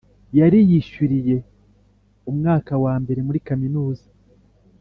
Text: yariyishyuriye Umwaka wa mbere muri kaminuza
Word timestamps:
yariyishyuriye 0.39 1.35
Umwaka 2.31 2.73
wa 2.83 2.93
mbere 3.01 3.19
muri 3.27 3.39
kaminuza 3.47 4.07